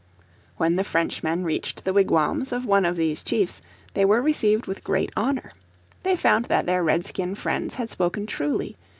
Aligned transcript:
When 0.57 0.77
the 0.77 0.83
Frenchmen 0.83 1.43
reached 1.43 1.85
the 1.85 1.93
wigwams 1.93 2.51
of 2.51 2.65
one 2.65 2.85
of 2.85 2.95
these 2.95 3.21
chiefs 3.21 3.61
they 3.93 4.03
were 4.03 4.19
received 4.19 4.65
with 4.65 4.83
great 4.83 5.11
honour. 5.15 5.51
They 6.01 6.15
found 6.15 6.45
that 6.45 6.65
their 6.65 6.83
Redskin 6.83 7.35
friends 7.35 7.75
had 7.75 7.91
spoken 7.91 8.25
truly. 8.25 8.77